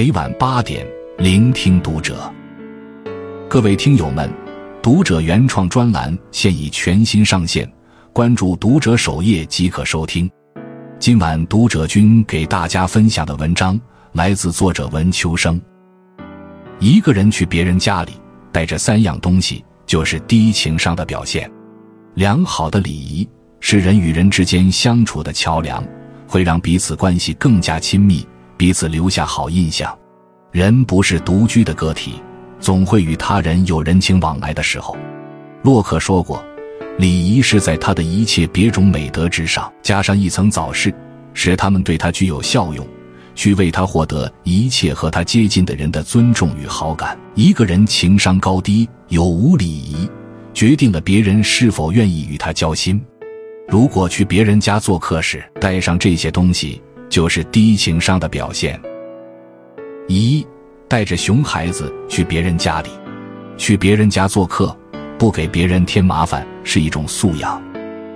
[0.00, 0.86] 每晚八点，
[1.18, 2.32] 聆听读者。
[3.50, 4.32] 各位听友们，
[4.82, 7.70] 读者原创专栏现已全新上线，
[8.10, 10.26] 关注读者首页即可收听。
[10.98, 13.78] 今晚读者君给大家分享的文章
[14.12, 15.60] 来自作者文秋生。
[16.78, 18.12] 一个人去别人家里，
[18.50, 21.52] 带着三样东西，就是低情商的表现。
[22.14, 23.28] 良好的礼仪
[23.60, 25.84] 是人与人之间相处的桥梁，
[26.26, 28.26] 会让彼此关系更加亲密。
[28.60, 29.98] 彼此留下好印象。
[30.52, 32.22] 人不是独居的个体，
[32.60, 34.94] 总会与他人有人情往来的时候。
[35.62, 36.44] 洛克说过，
[36.98, 40.94] 礼仪是在他的一切别种美德之上加上一层早饰，
[41.32, 42.86] 使他们对他具有效用，
[43.34, 47.18] 去为他获得一切和他接近的人的尊重与好感。
[47.34, 50.06] 一个人情商高低有无礼仪，
[50.52, 53.00] 决定了别人是否愿意与他交心。
[53.68, 56.82] 如果去别人家做客时带上这些东西。
[57.10, 58.80] 就是低情商的表现。
[60.08, 60.46] 一，
[60.88, 62.88] 带着熊孩子去别人家里，
[63.58, 64.74] 去别人家做客，
[65.18, 67.62] 不给别人添麻烦是一种素养。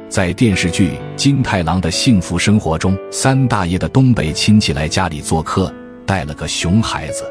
[0.09, 5.73] 在电视剧《金太郎的幸福生活》中，三大爷的东北亲戚来家里做客，
[6.07, 7.25] 带了个熊孩子。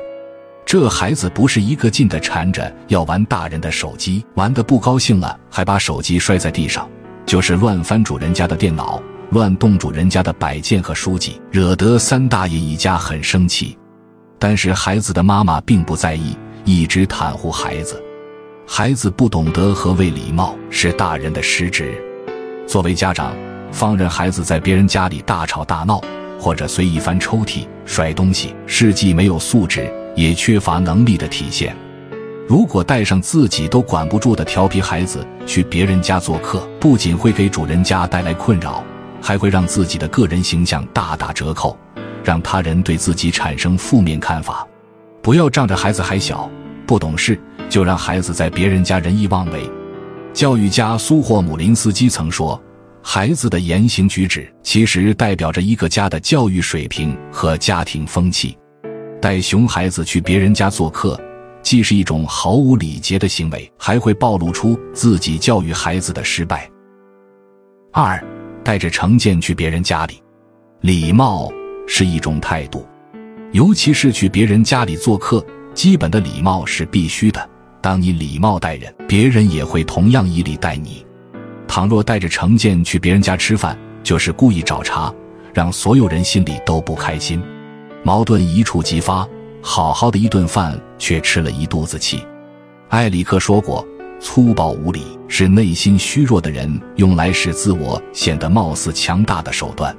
[0.66, 6.90] 这孩子不是一个劲的缠着要玩大人的手机，玩的不高兴了，还把手机摔在地上，
[7.26, 9.02] 就是乱翻主人家的电脑。
[9.34, 13.76] 乱动主人家的摆件和书籍，惹得三大爷一家很生气。
[14.38, 18.00] 但是孩子的妈妈并不在意，一直袒护孩子。
[18.68, 22.00] 孩子不懂得何谓礼貌，是大人的失职。
[22.68, 23.34] 作为家长，
[23.72, 26.00] 放任孩子在别人家里大吵大闹，
[26.40, 31.76] 或者随意翻抽屉、摔东西，是既没有素质，也缺乏能力的体现。
[32.48, 38.84] 如果带上自己都管不住的调皮孩子去别人家做客，不仅会给主人家带来困扰。
[39.24, 41.78] 还会让自己的个人形象大打折扣，
[42.26, 44.68] 让他人对自己产生负面看法。
[45.22, 46.52] 不要仗着孩子还小
[46.86, 47.40] 不懂事，
[47.70, 49.64] 就让孩子在别人家任意妄为。
[50.34, 52.62] 教育家苏霍姆林斯基曾说
[53.02, 58.58] ：“孩子的言行举止，其实代表着一个家的教育水平和家庭风气。”
[59.22, 61.18] 带熊孩子去别人家做客，
[61.62, 66.70] 既是一种毫无礼节的行为，还会暴露出自己教育孩子的失败。
[67.94, 68.22] 二。
[68.64, 70.22] 带着成见去别人家里，
[70.82, 71.52] 礼貌
[71.88, 72.86] 是一种态度，
[73.52, 77.50] 尤其是去别人家里做客，基本的礼貌是必须的。
[77.82, 81.06] 当你礼貌待人，别人也会同样以礼待你。
[81.68, 85.14] 倘若带着成见去别人家吃饭，就是故意找茬，
[85.54, 87.42] 让所有人心里都不开心，
[88.04, 89.28] 矛盾一触即发。
[89.62, 92.22] 好好的一顿饭，却吃了一肚子气。
[92.90, 93.86] 埃里克说过。
[94.24, 99.94] 粗暴无礼是内心虚弱的人用来使自我显得貌似强大的手段。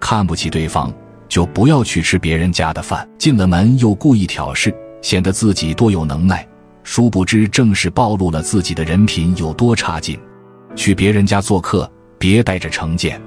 [0.00, 0.92] 看不起对方，
[1.28, 3.08] 就不要去吃别人家的饭。
[3.16, 6.46] 进了门又故意挑事，显得自己多有能耐，
[6.82, 10.18] 殊不知正是暴露了自己的人品有多差劲。
[10.74, 13.22] 去别人家做客，别带着成见。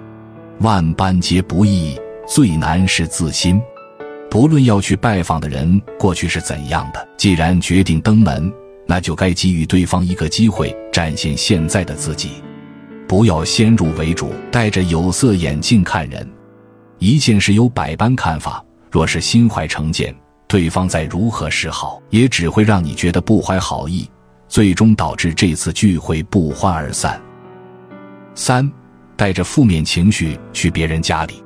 [0.60, 1.98] 万般皆不易，
[2.28, 3.60] 最难是自心。
[4.30, 8.52] 不论要去拜访的人过去是怎样的，既然决定登门。
[8.88, 12.44] 那就该给予对方一个机会，展现现在的自己，
[13.08, 16.28] 不要先入为主，戴着有色眼镜看人。
[17.00, 20.16] 一件事有百般看法，若是心怀成见，
[20.48, 24.10] 对方再如何示好，也只会让你觉得不怀好意，
[24.48, 27.22] 最终导致这次聚会不欢而散。
[28.34, 28.72] 三，
[29.16, 31.44] 带着负面情绪去别人家里。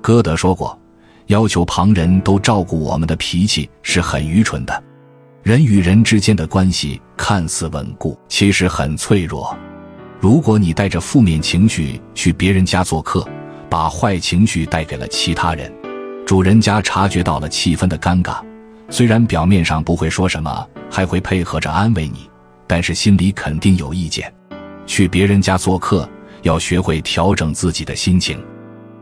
[0.00, 0.78] 歌德说过，
[1.26, 4.82] 要求旁人都照顾我们的脾气是很愚蠢的。
[5.46, 9.56] 人与人之间的关系看似稳固，其实很脆弱。
[10.18, 13.24] 如果你带着负面情绪去别人家做客，
[13.70, 15.72] 把坏情绪带给了其他人，
[16.26, 18.40] 主人家察觉到了气氛的尴尬，
[18.90, 22.28] 虽然表面上不会说什么，还会配合着安慰你，
[22.66, 24.34] 但是心里肯定有意见。
[24.84, 26.10] 去别人家做客，
[26.42, 28.44] 要学会调整自己的心情，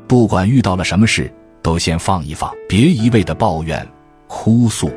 [0.06, 1.32] 不管遇到了什么事，
[1.62, 3.88] 都先放一放，别一味的抱怨、
[4.26, 4.92] 哭诉。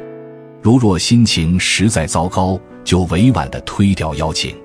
[0.62, 4.56] 如若心情实在糟糕，就委婉的推掉邀请。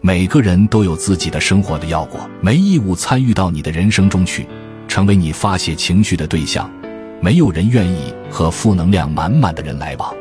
[0.00, 4.46] 每个人都有自己的生活的要过，没义务参与到你的人生中去，
[4.88, 6.70] 成为你发泄情绪的对象。
[7.20, 10.12] 没有人愿意和负能量满满的人来往。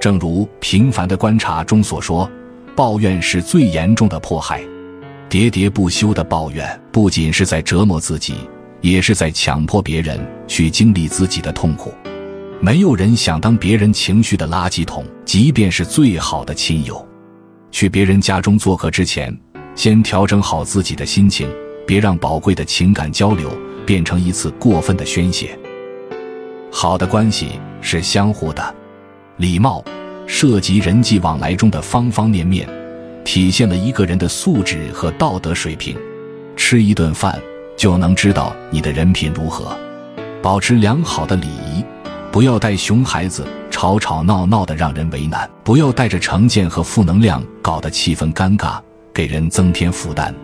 [0.00, 2.28] 正如《平凡的观察》中所说，
[2.74, 4.60] 抱怨是最严重的迫害。
[5.28, 8.34] 喋喋不休的抱怨，不仅是在折磨自己，
[8.80, 10.18] 也是在强迫别人
[10.48, 11.94] 去经历自己的痛苦。
[12.62, 17.06] 没有人想当别人情绪的垃圾桶，即便是最好的亲友。
[17.70, 19.34] 去别人家中做客之前，
[19.74, 21.48] 先调整好自己的心情，
[21.86, 23.50] 别让宝贵的情感交流
[23.86, 25.58] 变成一次过分的宣泄。
[26.70, 28.74] 好的关系是相互的。
[29.38, 29.82] 礼貌
[30.26, 32.68] 涉及人际往来中的方方面面，
[33.24, 35.96] 体现了一个人的素质和道德水平。
[36.56, 37.40] 吃一顿饭
[37.74, 39.74] 就能知道你的人品如何。
[40.42, 41.82] 保持良好的礼仪，
[42.32, 48.80] 不要带熊孩子吵吵闹闹的让人为难，不要带着成见和负能量搞得气氛尴尬，
[49.12, 50.34] 给人增添负担。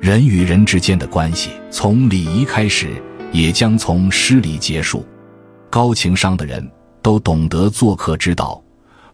[0.00, 3.02] 人与人之间的关系从礼仪开始，
[3.32, 5.04] 也将从失礼结束。
[5.70, 6.70] 高情商的人。
[7.02, 8.60] 都懂得做客之道，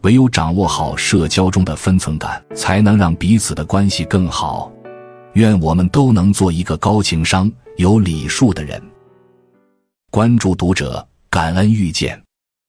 [0.01, 4.71] 唯有掌握好社交中的分寸感，才能让彼此的关系更好。
[5.33, 8.81] 愿我们都能做一个高情商、有礼数的人。
[10.09, 12.22] 关注读者，感恩遇见。